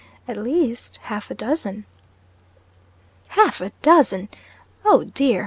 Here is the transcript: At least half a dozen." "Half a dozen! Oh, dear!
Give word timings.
At 0.27 0.35
least 0.35 0.97
half 1.03 1.29
a 1.29 1.35
dozen." 1.35 1.85
"Half 3.27 3.61
a 3.61 3.69
dozen! 3.83 4.29
Oh, 4.83 5.03
dear! 5.03 5.39